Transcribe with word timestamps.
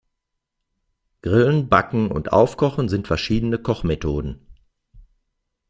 Grillen, 1.21 1.69
Backen 1.69 2.09
und 2.11 2.33
Aufkochen 2.33 2.89
sind 2.89 3.05
verschiedene 3.05 3.59
Kochmethoden. 3.59 4.47